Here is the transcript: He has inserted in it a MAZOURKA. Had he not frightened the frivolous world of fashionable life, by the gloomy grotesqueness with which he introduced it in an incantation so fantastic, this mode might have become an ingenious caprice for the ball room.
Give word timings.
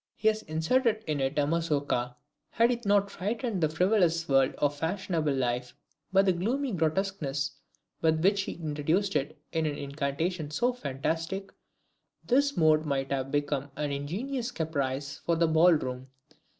He 0.15 0.29
has 0.29 0.41
inserted 0.41 1.03
in 1.05 1.19
it 1.19 1.37
a 1.37 1.45
MAZOURKA. 1.45 2.15
Had 2.49 2.71
he 2.71 2.81
not 2.85 3.11
frightened 3.11 3.61
the 3.61 3.69
frivolous 3.69 4.27
world 4.27 4.55
of 4.57 4.75
fashionable 4.75 5.35
life, 5.35 5.75
by 6.11 6.23
the 6.23 6.33
gloomy 6.33 6.71
grotesqueness 6.71 7.51
with 8.01 8.23
which 8.23 8.41
he 8.41 8.53
introduced 8.53 9.15
it 9.15 9.37
in 9.51 9.67
an 9.67 9.77
incantation 9.77 10.49
so 10.49 10.73
fantastic, 10.73 11.51
this 12.25 12.57
mode 12.57 12.83
might 12.83 13.11
have 13.11 13.29
become 13.29 13.69
an 13.75 13.91
ingenious 13.91 14.49
caprice 14.49 15.17
for 15.19 15.35
the 15.35 15.47
ball 15.47 15.73
room. 15.73 16.07